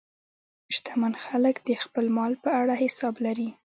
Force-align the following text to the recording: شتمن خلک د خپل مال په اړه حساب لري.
شتمن 0.75 1.13
خلک 1.25 1.55
د 1.67 1.69
خپل 1.83 2.05
مال 2.17 2.33
په 2.43 2.49
اړه 2.61 2.73
حساب 2.83 3.15
لري. 3.25 3.49